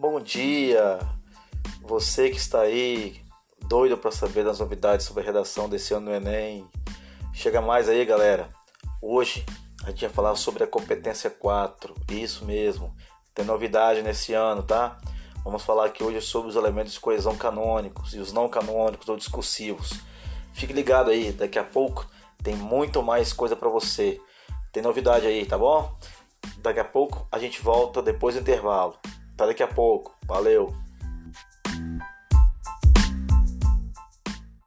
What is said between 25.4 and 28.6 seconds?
tá bom? Daqui a pouco a gente volta depois do